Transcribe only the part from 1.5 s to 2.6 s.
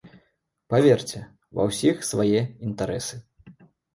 ва ўсіх свае